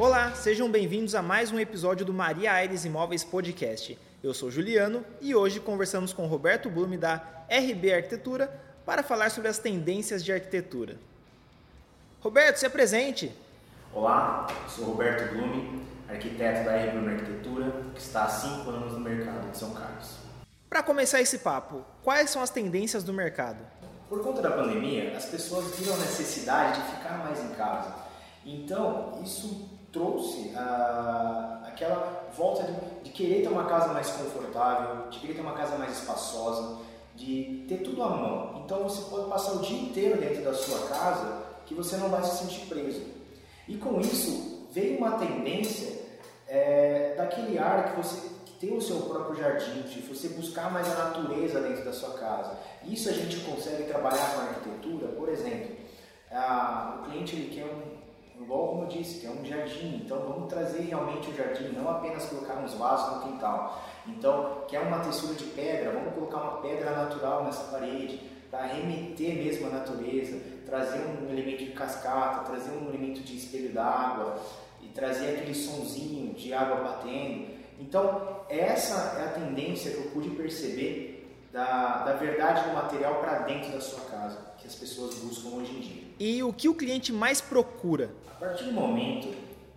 Olá, 0.00 0.32
sejam 0.34 0.70
bem-vindos 0.70 1.14
a 1.14 1.20
mais 1.20 1.52
um 1.52 1.60
episódio 1.60 2.06
do 2.06 2.14
Maria 2.14 2.54
Aires 2.54 2.86
Imóveis 2.86 3.22
Podcast. 3.22 3.98
Eu 4.24 4.32
sou 4.32 4.50
Juliano 4.50 5.04
e 5.20 5.34
hoje 5.34 5.60
conversamos 5.60 6.10
com 6.10 6.26
Roberto 6.26 6.70
Blume 6.70 6.96
da 6.96 7.16
RB 7.50 7.92
Arquitetura 7.92 8.50
para 8.86 9.02
falar 9.02 9.30
sobre 9.30 9.50
as 9.50 9.58
tendências 9.58 10.24
de 10.24 10.32
arquitetura. 10.32 10.96
Roberto, 12.22 12.56
se 12.56 12.64
apresente. 12.64 13.30
Olá, 13.92 14.46
sou 14.70 14.86
Roberto 14.86 15.34
Blume, 15.34 15.84
arquiteto 16.08 16.64
da 16.64 16.76
RB 16.76 17.06
Arquitetura, 17.06 17.70
que 17.94 18.00
está 18.00 18.24
há 18.24 18.28
cinco 18.30 18.70
anos 18.70 18.94
no 18.94 19.00
mercado 19.00 19.50
de 19.50 19.58
São 19.58 19.74
Carlos. 19.74 20.14
Para 20.70 20.82
começar 20.82 21.20
esse 21.20 21.40
papo, 21.40 21.84
quais 22.02 22.30
são 22.30 22.40
as 22.40 22.48
tendências 22.48 23.04
do 23.04 23.12
mercado? 23.12 23.58
Por 24.08 24.22
conta 24.22 24.40
da 24.40 24.50
pandemia, 24.50 25.14
as 25.14 25.26
pessoas 25.26 25.76
viram 25.76 25.92
a 25.92 25.98
necessidade 25.98 26.80
de 26.80 26.90
ficar 26.96 27.18
mais 27.18 27.38
em 27.44 27.50
casa. 27.50 28.08
Então, 28.44 29.20
isso 29.22 29.68
trouxe 29.92 30.52
ah, 30.56 31.62
aquela 31.66 32.30
volta 32.36 32.64
de, 32.64 33.04
de, 33.04 33.10
querer 33.10 33.42
ter 33.42 33.48
uma 33.48 33.64
casa 33.64 33.92
mais 33.92 34.10
confortável, 34.10 35.08
de 35.10 35.18
querer 35.18 35.34
ter 35.34 35.40
uma 35.40 35.54
casa 35.54 35.76
mais 35.76 35.98
espaçosa, 35.98 36.78
de 37.16 37.64
ter 37.68 37.78
tudo 37.78 38.02
à 38.02 38.08
mão. 38.08 38.62
Então 38.64 38.84
você 38.84 39.02
pode 39.10 39.28
passar 39.28 39.52
o 39.52 39.58
dia 39.58 39.80
inteiro 39.80 40.20
dentro 40.20 40.42
da 40.42 40.54
sua 40.54 40.88
casa 40.88 41.42
que 41.66 41.74
você 41.74 41.96
não 41.96 42.08
vai 42.08 42.22
se 42.22 42.38
sentir 42.38 42.66
preso. 42.66 43.02
E 43.68 43.76
com 43.76 44.00
isso 44.00 44.68
veio 44.72 44.98
uma 44.98 45.12
tendência 45.12 46.00
é, 46.48 47.14
daquele 47.16 47.58
ar 47.58 47.90
que 47.90 47.96
você 47.96 48.30
que 48.44 48.66
tem 48.66 48.76
o 48.76 48.80
seu 48.80 49.00
próprio 49.02 49.36
jardim, 49.40 49.82
de 49.82 50.00
você 50.00 50.28
buscar 50.28 50.70
mais 50.70 50.86
a 50.90 51.04
natureza 51.04 51.60
dentro 51.60 51.84
da 51.84 51.92
sua 51.92 52.10
casa. 52.18 52.58
Isso 52.84 53.08
a 53.08 53.12
gente 53.12 53.38
consegue 53.40 53.84
trabalhar 53.84 54.34
com 54.34 54.40
a 54.40 54.44
arquitetura, 54.44 55.08
por 55.08 55.30
exemplo, 55.30 55.76
a, 56.30 57.00
o 57.00 57.10
cliente 57.10 57.36
ele 57.36 57.54
quer 57.54 57.64
um 57.64 57.99
igual 58.40 58.68
como 58.68 58.82
eu 58.84 58.88
disse, 58.88 59.20
que 59.20 59.26
é 59.26 59.30
um 59.30 59.44
jardim, 59.44 60.02
então 60.04 60.18
vamos 60.20 60.48
trazer 60.48 60.80
realmente 60.82 61.30
o 61.30 61.36
jardim, 61.36 61.68
não 61.68 61.90
apenas 61.90 62.26
colocar 62.26 62.54
uns 62.54 62.74
vasos 62.74 63.16
no 63.16 63.22
quintal. 63.22 63.82
Então, 64.06 64.64
quer 64.66 64.80
uma 64.80 65.00
textura 65.00 65.34
de 65.34 65.44
pedra, 65.44 65.92
vamos 65.92 66.14
colocar 66.14 66.38
uma 66.38 66.60
pedra 66.62 66.90
natural 66.90 67.44
nessa 67.44 67.64
parede, 67.64 68.20
para 68.50 68.66
remeter 68.66 69.36
mesmo 69.36 69.68
à 69.68 69.70
natureza, 69.70 70.40
trazer 70.66 70.98
um 70.98 71.30
elemento 71.30 71.64
de 71.64 71.70
cascata, 71.70 72.50
trazer 72.50 72.72
um 72.72 72.88
elemento 72.88 73.20
de 73.20 73.36
espelho 73.36 73.72
d'água 73.72 74.36
e 74.82 74.88
trazer 74.88 75.36
aquele 75.36 75.54
sonzinho 75.54 76.34
de 76.34 76.52
água 76.52 76.76
batendo. 76.76 77.60
Então, 77.78 78.40
essa 78.48 79.18
é 79.20 79.24
a 79.24 79.32
tendência 79.40 79.92
que 79.92 79.98
eu 79.98 80.10
pude 80.10 80.30
perceber 80.30 81.19
da, 81.52 82.04
da 82.04 82.12
verdade 82.14 82.68
do 82.68 82.74
material 82.74 83.16
para 83.16 83.40
dentro 83.40 83.72
da 83.72 83.80
sua 83.80 84.04
casa, 84.04 84.38
que 84.58 84.66
as 84.66 84.74
pessoas 84.74 85.16
buscam 85.16 85.56
hoje 85.56 85.76
em 85.76 85.80
dia. 85.80 86.14
E 86.18 86.42
o 86.42 86.52
que 86.52 86.68
o 86.68 86.74
cliente 86.74 87.12
mais 87.12 87.40
procura? 87.40 88.10
A 88.30 88.34
partir 88.34 88.64
do 88.64 88.72
momento 88.72 89.34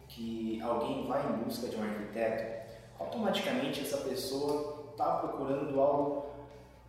que 0.08 0.62
alguém 0.62 1.08
vai 1.08 1.26
em 1.26 1.44
busca 1.44 1.68
de 1.68 1.76
um 1.76 1.84
arquiteto, 1.84 2.64
automaticamente 3.00 3.82
essa 3.82 3.98
pessoa 3.98 4.92
está 4.92 5.18
procurando 5.18 5.80
algo 5.82 6.28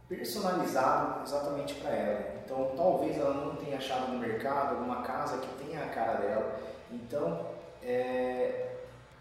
personalizado 0.09 1.23
exatamente 1.23 1.75
para 1.75 1.91
ela. 1.91 2.35
Então, 2.45 2.73
talvez 2.77 3.17
ela 3.17 3.33
não 3.33 3.57
tenha 3.57 3.79
achado 3.79 4.13
no 4.13 4.19
mercado 4.19 4.77
alguma 4.77 5.03
casa 5.03 5.39
que 5.39 5.65
tenha 5.65 5.83
a 5.83 5.89
cara 5.89 6.19
dela. 6.19 6.61
Então, 6.91 7.47
é, 7.83 8.75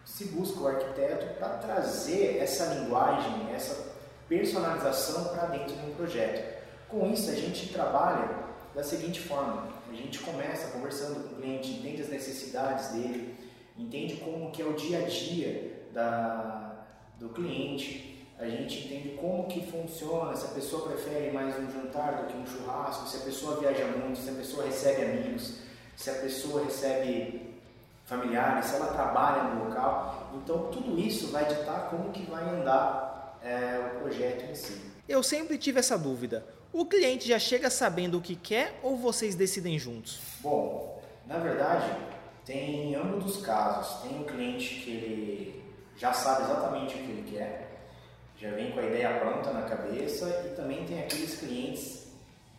se 0.04 0.26
busca 0.26 0.60
o 0.60 0.68
arquiteto 0.68 1.40
para 1.40 1.50
trazer 1.58 2.38
essa 2.40 2.74
linguagem, 2.76 3.54
essa 3.54 3.93
personalização 4.34 5.26
para 5.26 5.46
dentro 5.48 5.76
de 5.76 5.86
um 5.86 5.94
projeto. 5.94 6.64
Com 6.90 7.12
isso, 7.12 7.30
a 7.30 7.36
gente 7.36 7.72
trabalha 7.72 8.30
da 8.74 8.84
seguinte 8.84 9.20
forma: 9.20 9.68
a 9.92 9.94
gente 9.94 10.20
começa 10.20 10.72
conversando 10.72 11.30
com 11.30 11.36
o 11.36 11.38
cliente, 11.38 11.72
entende 11.72 12.02
as 12.02 12.10
necessidades 12.10 12.88
dele, 12.90 13.36
entende 13.78 14.16
como 14.16 14.52
que 14.52 14.62
é 14.62 14.66
o 14.66 14.74
dia 14.74 15.00
a 15.00 15.02
dia 15.02 15.86
da, 15.94 16.86
do 17.20 17.30
cliente, 17.30 18.26
a 18.40 18.46
gente 18.48 18.86
entende 18.86 19.10
como 19.22 19.48
que 19.48 19.66
funciona, 19.68 20.36
se 20.36 20.46
a 20.46 20.50
pessoa 20.50 20.90
prefere 20.90 21.32
mais 21.32 21.56
um 21.60 21.72
jantar 21.72 22.24
do 22.24 22.28
que 22.28 22.38
um 22.38 22.46
churrasco, 22.46 23.08
se 23.08 23.18
a 23.18 23.20
pessoa 23.22 23.60
viaja 23.60 23.86
muito, 23.86 24.18
se 24.18 24.30
a 24.30 24.34
pessoa 24.34 24.66
recebe 24.66 25.04
amigos, 25.04 25.60
se 25.96 26.10
a 26.10 26.16
pessoa 26.16 26.64
recebe 26.64 27.54
familiares, 28.06 28.66
se 28.66 28.76
ela 28.76 28.88
trabalha 28.88 29.44
no 29.44 29.66
local. 29.66 30.32
Então 30.34 30.72
tudo 30.72 31.00
isso 31.00 31.28
vai 31.32 31.46
ditar 31.46 31.90
como 31.92 32.12
que 32.12 32.24
vai 32.24 32.44
andar 32.50 33.13
é, 33.44 33.92
o 33.94 34.00
projeto 34.00 34.50
em 34.50 34.56
si. 34.56 34.82
Eu 35.08 35.22
sempre 35.22 35.58
tive 35.58 35.80
essa 35.80 35.98
dúvida. 35.98 36.46
O 36.72 36.86
cliente 36.86 37.28
já 37.28 37.38
chega 37.38 37.70
sabendo 37.70 38.18
o 38.18 38.22
que 38.22 38.36
quer 38.36 38.80
ou 38.82 38.98
vocês 38.98 39.36
decidem 39.36 39.78
juntos? 39.78 40.20
Bom, 40.40 41.02
na 41.28 41.38
verdade, 41.38 41.92
tem 42.46 42.96
ambos 42.96 43.24
dos 43.24 43.46
casos. 43.46 44.02
Tem 44.02 44.20
um 44.20 44.24
cliente 44.24 44.76
que 44.76 44.90
ele 44.90 45.64
já 45.98 46.12
sabe 46.12 46.44
exatamente 46.44 46.96
o 46.96 46.98
que 46.98 47.12
ele 47.12 47.32
quer, 47.32 47.70
já 48.38 48.52
vem 48.52 48.72
com 48.72 48.80
a 48.80 48.84
ideia 48.84 49.20
pronta 49.20 49.52
na 49.52 49.62
cabeça, 49.64 50.28
e 50.46 50.56
também 50.56 50.86
tem 50.86 51.00
aqueles 51.00 51.40
clientes 51.40 52.08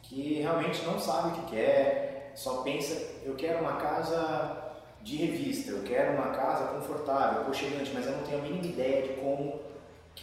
que 0.03 0.41
realmente 0.41 0.83
não 0.85 0.99
sabem 0.99 1.33
o 1.33 1.35
que 1.35 1.57
quer, 1.57 2.33
só 2.35 2.63
pensa, 2.63 2.95
eu 3.25 3.35
quero 3.35 3.61
uma 3.61 3.77
casa 3.77 4.73
de 5.03 5.17
revista, 5.17 5.73
eu 5.73 5.83
quero 5.83 6.15
uma 6.15 6.29
casa 6.29 6.69
confortável, 6.69 7.43
aconchegante, 7.43 7.91
mas 7.93 8.07
eu 8.07 8.13
não 8.13 8.23
tenho 8.23 8.39
a 8.39 8.43
mínima 8.43 8.67
ideia 8.67 9.03
de 9.03 9.21
como 9.21 9.61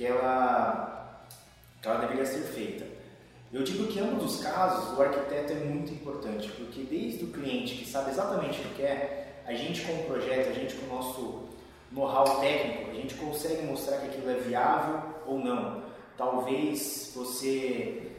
que 0.01 0.07
ela, 0.07 1.21
que 1.79 1.87
ela 1.87 1.99
deveria 1.99 2.25
ser 2.25 2.39
feita. 2.39 2.87
Eu 3.53 3.61
digo 3.61 3.85
que 3.85 3.99
em 3.99 4.01
ambos 4.01 4.33
os 4.33 4.43
casos 4.43 4.97
o 4.97 5.01
arquiteto 5.01 5.53
é 5.53 5.57
muito 5.57 5.93
importante, 5.93 6.49
porque 6.53 6.81
desde 6.81 7.25
o 7.25 7.27
cliente 7.27 7.75
que 7.75 7.87
sabe 7.87 8.09
exatamente 8.09 8.59
o 8.59 8.63
que 8.63 8.75
quer, 8.77 9.43
a 9.45 9.53
gente 9.53 9.85
com 9.85 9.93
o 9.93 10.05
projeto, 10.05 10.49
a 10.49 10.53
gente 10.53 10.73
com 10.73 10.87
o 10.87 10.97
nosso 10.97 11.43
know-how 11.91 12.39
técnico, 12.39 12.89
a 12.89 12.93
gente 12.95 13.13
consegue 13.13 13.61
mostrar 13.67 13.97
que 13.97 14.07
aquilo 14.07 14.31
é 14.31 14.35
viável 14.35 15.03
ou 15.27 15.37
não. 15.37 15.83
Talvez 16.17 17.11
você. 17.13 18.11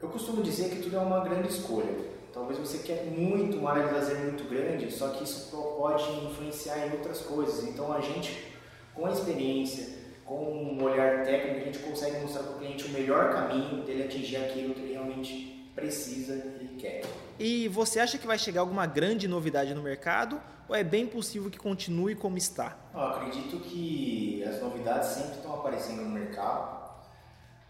Eu 0.00 0.08
costumo 0.08 0.42
dizer 0.42 0.70
que 0.70 0.82
tudo 0.82 0.96
é 0.96 1.00
uma 1.00 1.20
grande 1.20 1.48
escolha. 1.48 1.94
Talvez 2.32 2.58
você 2.58 2.78
quer 2.78 3.04
muito 3.04 3.58
uma 3.58 3.70
área 3.70 3.86
de 3.86 3.94
lazer 3.94 4.16
muito 4.18 4.48
grande, 4.48 4.90
só 4.90 5.10
que 5.10 5.22
isso 5.22 5.48
pode 5.52 6.10
influenciar 6.24 6.88
em 6.88 6.92
outras 6.92 7.20
coisas. 7.20 7.68
Então 7.68 7.92
a 7.92 8.00
gente, 8.00 8.52
com 8.94 9.06
a 9.06 9.12
experiência, 9.12 9.97
com 10.28 10.34
um 10.34 10.82
olhar 10.84 11.24
técnico, 11.24 11.60
a 11.60 11.64
gente 11.64 11.78
consegue 11.78 12.20
mostrar 12.20 12.42
para 12.42 12.52
o 12.52 12.58
cliente 12.58 12.84
o 12.84 12.90
melhor 12.90 13.32
caminho 13.32 13.82
dele 13.82 14.04
atingir 14.04 14.36
aquilo 14.36 14.74
que 14.74 14.80
ele 14.80 14.92
realmente 14.92 15.70
precisa 15.74 16.34
e 16.60 16.76
quer. 16.78 17.02
E 17.38 17.66
você 17.68 17.98
acha 17.98 18.18
que 18.18 18.26
vai 18.26 18.38
chegar 18.38 18.60
alguma 18.60 18.86
grande 18.86 19.26
novidade 19.26 19.72
no 19.72 19.82
mercado 19.82 20.40
ou 20.68 20.76
é 20.76 20.84
bem 20.84 21.06
possível 21.06 21.50
que 21.50 21.58
continue 21.58 22.14
como 22.14 22.36
está? 22.36 22.76
Eu 22.92 23.00
acredito 23.00 23.58
que 23.60 24.44
as 24.44 24.60
novidades 24.60 25.08
sempre 25.08 25.36
estão 25.36 25.54
aparecendo 25.54 26.02
no 26.02 26.10
mercado, 26.10 26.90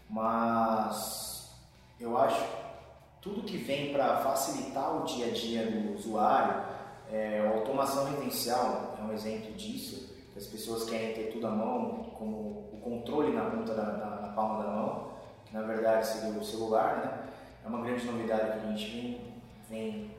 mas 0.09 1.49
eu 1.97 2.17
acho 2.17 2.43
tudo 3.21 3.43
que 3.43 3.57
vem 3.57 3.93
para 3.93 4.17
facilitar 4.17 5.01
o 5.01 5.05
dia 5.05 5.27
a 5.27 5.31
dia 5.31 5.65
do 5.65 5.95
usuário, 5.95 6.61
é, 7.11 7.39
a 7.39 7.57
automação 7.57 8.05
residencial 8.05 8.97
é 8.99 9.03
um 9.03 9.13
exemplo 9.13 9.53
disso 9.53 10.18
as 10.37 10.47
pessoas 10.47 10.89
querem 10.89 11.13
ter 11.13 11.31
tudo 11.31 11.47
à 11.47 11.51
mão, 11.51 12.11
como 12.17 12.69
o 12.73 12.79
controle 12.81 13.33
na 13.33 13.49
ponta 13.49 13.73
da, 13.73 13.83
na, 13.83 14.21
na 14.21 14.27
palma 14.29 14.63
da 14.63 14.69
mão, 14.69 15.11
que 15.45 15.53
na 15.53 15.63
verdade 15.63 16.07
seria 16.07 16.39
o 16.39 16.43
celular, 16.43 16.97
né? 16.97 17.29
É 17.63 17.67
uma 17.67 17.81
grande 17.83 18.05
novidade 18.05 18.59
que 18.59 18.65
a 18.65 18.71
gente 18.71 18.91
vem, 18.91 19.21
vem, 19.69 20.11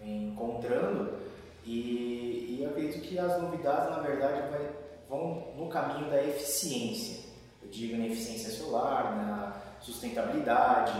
vem 0.00 0.28
encontrando 0.28 1.18
e, 1.64 2.58
e 2.58 2.66
acredito 2.66 3.02
que 3.02 3.18
as 3.18 3.40
novidades, 3.40 3.90
na 3.90 4.02
verdade, 4.02 4.50
vai, 4.50 4.70
vão 5.08 5.52
no 5.56 5.68
caminho 5.68 6.10
da 6.10 6.22
eficiência. 6.22 7.30
Eu 7.62 7.68
digo 7.68 7.96
na 7.96 8.06
eficiência 8.06 8.50
solar, 8.50 9.16
na 9.16 9.60
sustentabilidade, 9.80 10.92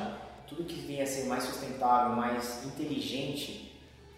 tudo 0.46 0.64
que 0.64 0.80
venha 0.80 1.04
a 1.04 1.06
ser 1.06 1.24
mais 1.24 1.44
sustentável, 1.44 2.14
mais 2.14 2.64
inteligente 2.64 3.71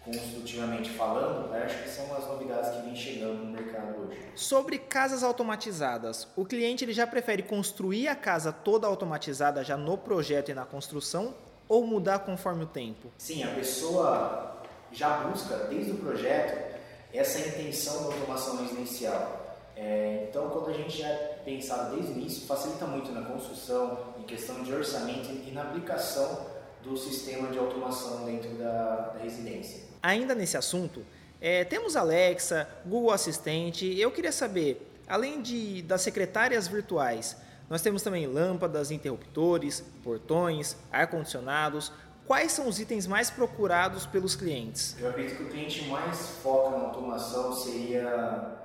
construtivamente 0.05 0.91
falando, 0.91 1.51
acho 1.53 1.83
que 1.83 1.89
são 1.89 2.15
as 2.15 2.27
novidades 2.27 2.69
que 2.75 2.81
vêm 2.83 2.95
chegando 2.95 3.43
no 3.43 3.51
mercado 3.51 4.01
hoje. 4.01 4.17
Sobre 4.35 4.77
casas 4.77 5.23
automatizadas, 5.23 6.27
o 6.35 6.45
cliente 6.45 6.85
ele 6.85 6.93
já 6.93 7.07
prefere 7.07 7.41
construir 7.41 8.07
a 8.07 8.15
casa 8.15 8.51
toda 8.51 8.85
automatizada 8.85 9.63
já 9.63 9.75
no 9.75 9.97
projeto 9.97 10.49
e 10.49 10.53
na 10.53 10.65
construção 10.65 11.33
ou 11.67 11.85
mudar 11.85 12.19
conforme 12.19 12.63
o 12.63 12.67
tempo? 12.67 13.09
Sim, 13.17 13.43
a 13.43 13.47
pessoa 13.55 14.61
já 14.91 15.21
busca 15.21 15.57
desde 15.65 15.91
o 15.91 15.97
projeto 15.97 16.75
essa 17.11 17.39
intenção 17.39 18.03
da 18.03 18.15
automação 18.15 18.57
residencial. 18.57 19.43
É, 19.75 20.27
então, 20.29 20.49
quando 20.49 20.69
a 20.69 20.73
gente 20.73 20.99
já 20.99 21.07
é 21.07 21.41
pensado 21.43 21.95
desde 21.95 22.13
o 22.13 22.17
início, 22.17 22.47
facilita 22.47 22.85
muito 22.85 23.11
na 23.11 23.23
construção, 23.23 24.13
em 24.19 24.23
questão 24.23 24.63
de 24.63 24.73
orçamento 24.73 25.29
e 25.29 25.51
na 25.51 25.63
aplicação 25.63 26.54
do 26.85 26.95
sistema 26.95 27.49
de 27.49 27.57
automação 27.57 28.25
dentro 28.25 28.49
da, 28.51 29.09
da 29.13 29.19
residência. 29.19 29.83
Ainda 30.01 30.35
nesse 30.35 30.55
assunto, 30.55 31.03
é, 31.41 31.63
temos 31.63 31.95
Alexa, 31.95 32.69
Google 32.85 33.11
Assistente. 33.11 33.99
Eu 33.99 34.11
queria 34.11 34.31
saber, 34.31 34.87
além 35.07 35.41
de 35.41 35.81
das 35.81 36.01
secretárias 36.01 36.67
virtuais, 36.67 37.35
nós 37.69 37.81
temos 37.81 38.03
também 38.03 38.27
lâmpadas, 38.27 38.91
interruptores, 38.91 39.83
portões, 40.03 40.75
ar-condicionados. 40.91 41.91
quais 42.27 42.51
são 42.51 42.67
os 42.67 42.79
itens 42.79 43.05
mais 43.07 43.29
procurados 43.29 44.05
pelos 44.05 44.35
clientes? 44.35 44.95
Eu 44.99 45.09
acredito 45.09 45.37
que 45.37 45.43
o 45.43 45.49
cliente 45.49 45.85
mais 45.85 46.29
foca 46.43 46.77
na 46.77 46.85
automação 46.85 47.53
seria 47.53 48.57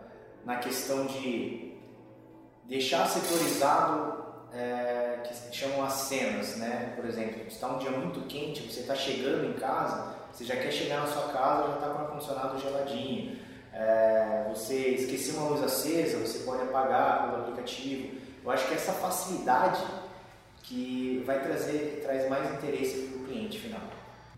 na 0.44 0.56
questão 0.56 1.06
de 1.06 1.75
deixar 2.66 3.06
setorizado 3.08 4.30
é, 4.52 5.20
que 5.25 5.56
chamam 5.56 5.85
as 5.85 5.93
cenas, 5.93 6.56
né? 6.56 6.93
Por 6.97 7.05
exemplo, 7.05 7.47
está 7.47 7.69
um 7.69 7.79
dia 7.79 7.91
muito 7.91 8.26
quente, 8.26 8.62
você 8.62 8.81
está 8.81 8.94
chegando 8.94 9.47
em 9.47 9.52
casa, 9.55 10.14
você 10.32 10.44
já 10.44 10.56
quer 10.56 10.70
chegar 10.73 11.00
na 11.00 11.06
sua 11.06 11.32
casa, 11.32 11.69
já 11.69 11.75
está 11.75 11.88
com 11.88 11.99
o 11.99 12.00
ar-condicionado 12.02 12.61
geladinho. 12.61 13.38
É, 13.73 14.47
você 14.49 14.88
esqueceu 14.88 15.41
uma 15.41 15.50
luz 15.50 15.62
acesa, 15.62 16.19
você 16.19 16.41
pode 16.41 16.62
apagar 16.62 17.31
pelo 17.31 17.43
aplicativo. 17.43 18.19
Eu 18.44 18.50
acho 18.50 18.67
que 18.67 18.75
essa 18.75 18.93
facilidade 18.93 19.85
que 20.62 21.23
vai 21.26 21.41
trazer 21.43 22.00
traz 22.02 22.29
mais 22.29 22.52
interesse 22.52 23.08
para 23.08 23.19
o 23.19 23.25
cliente 23.26 23.58
final. 23.58 23.81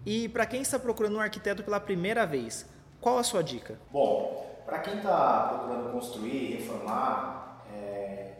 E 0.04 0.28
para 0.28 0.46
quem 0.46 0.60
está 0.62 0.78
procurando 0.78 1.16
um 1.16 1.20
arquiteto 1.20 1.62
pela 1.62 1.78
primeira 1.78 2.26
vez, 2.26 2.66
qual 3.00 3.18
a 3.18 3.22
sua 3.22 3.42
dica? 3.42 3.78
Bom, 3.90 4.60
para 4.66 4.80
quem 4.80 4.96
está 4.96 5.48
procurando 5.48 5.92
construir, 5.92 6.56
reformar, 6.56 7.51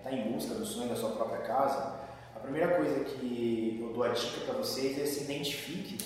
está 0.02 0.12
em 0.12 0.32
busca 0.32 0.54
do 0.54 0.66
sonho 0.66 0.88
da 0.88 0.96
sua 0.96 1.10
própria 1.10 1.38
casa, 1.38 2.00
a 2.34 2.40
primeira 2.40 2.75
coisa 2.75 3.04
que 3.04 3.78
eu 3.81 3.93
dou 3.93 4.02
a 4.02 4.08
dica 4.08 4.40
para 4.44 4.54
vocês 4.54 4.99
é 4.99 5.06
se 5.06 5.25
identifique 5.25 5.99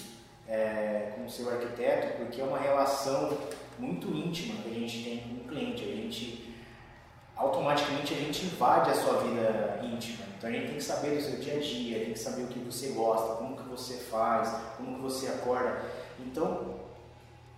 é, 0.47 1.13
com 1.15 1.25
o 1.25 1.31
seu 1.31 1.49
arquiteto, 1.49 2.19
porque 2.19 2.41
é 2.41 2.45
uma 2.45 2.59
relação 2.59 3.37
muito 3.79 4.09
íntima 4.09 4.63
que 4.63 4.71
a 4.71 4.75
gente 4.75 5.03
tem 5.03 5.19
com 5.21 5.35
o 5.37 5.49
cliente. 5.49 5.83
A 5.83 5.97
gente 5.97 6.55
automaticamente 7.37 8.15
a 8.15 8.17
gente 8.17 8.47
invade 8.47 8.91
a 8.91 8.95
sua 8.95 9.21
vida 9.21 9.81
íntima. 9.83 10.27
Então 10.37 10.49
a 10.49 10.53
gente 10.53 10.67
tem 10.67 10.77
que 10.77 10.85
saber 10.85 11.17
do 11.17 11.23
seu 11.23 11.39
dia 11.39 11.57
a 11.57 11.61
dia, 11.61 11.99
tem 12.01 12.13
que 12.13 12.19
saber 12.19 12.43
o 12.43 12.49
que 12.49 12.59
você 12.59 12.89
gosta, 12.89 13.37
como 13.37 13.57
que 13.57 13.69
você 13.69 13.95
faz, 13.95 14.55
como 14.77 14.97
que 14.97 15.03
você 15.03 15.29
acorda. 15.29 15.83
Então, 16.19 16.81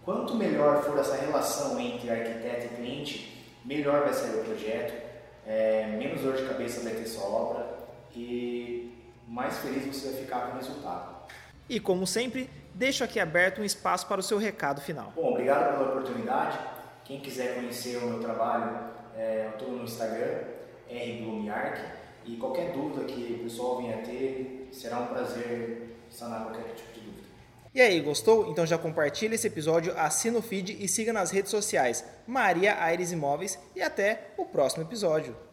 quanto 0.04 0.34
melhor 0.34 0.82
for 0.82 0.98
essa 0.98 1.16
relação 1.16 1.78
entre 1.80 2.10
arquiteto 2.10 2.66
e 2.66 2.76
cliente, 2.76 3.44
melhor 3.64 4.04
vai 4.04 4.14
ser 4.14 4.36
o 4.36 4.44
projeto, 4.44 5.07
é, 5.48 5.86
menos 5.86 6.20
dor 6.20 6.36
de 6.36 6.46
cabeça 6.46 6.82
vai 6.82 6.92
ter 6.92 7.06
sua 7.06 7.24
obra 7.24 7.66
e 8.14 8.94
mais 9.26 9.56
feliz 9.58 9.86
você 9.86 10.10
vai 10.10 10.20
ficar 10.20 10.40
com 10.46 10.52
o 10.52 10.56
resultado. 10.56 11.16
E 11.68 11.80
como 11.80 12.06
sempre, 12.06 12.50
deixo 12.74 13.02
aqui 13.02 13.18
aberto 13.18 13.60
um 13.60 13.64
espaço 13.64 14.06
para 14.06 14.20
o 14.20 14.22
seu 14.22 14.36
recado 14.36 14.80
final. 14.80 15.12
Bom, 15.16 15.30
obrigado 15.30 15.72
pela 15.72 15.90
oportunidade. 15.90 16.58
Quem 17.04 17.20
quiser 17.20 17.54
conhecer 17.54 17.96
o 17.96 18.08
meu 18.08 18.20
trabalho, 18.20 18.90
é, 19.16 19.46
eu 19.46 19.50
estou 19.50 19.72
no 19.72 19.84
Instagram, 19.84 20.44
rblumiarc, 20.88 21.80
e 22.26 22.36
qualquer 22.36 22.72
dúvida 22.72 23.04
que 23.04 23.38
o 23.40 23.44
pessoal 23.44 23.78
venha 23.78 23.98
ter, 23.98 24.68
será 24.70 24.98
um 24.98 25.06
prazer 25.06 25.96
sanar 26.10 26.42
qualquer 26.42 26.74
tipo 26.74 26.92
de. 26.92 26.97
E 27.74 27.80
aí, 27.80 28.00
gostou? 28.00 28.50
Então 28.50 28.66
já 28.66 28.78
compartilha 28.78 29.34
esse 29.34 29.46
episódio, 29.46 29.92
assina 29.96 30.38
o 30.38 30.42
feed 30.42 30.76
e 30.82 30.88
siga 30.88 31.12
nas 31.12 31.30
redes 31.30 31.50
sociais 31.50 32.04
Maria 32.26 32.82
Aires 32.82 33.12
Imóveis 33.12 33.58
e 33.76 33.82
até 33.82 34.28
o 34.36 34.44
próximo 34.44 34.82
episódio. 34.82 35.47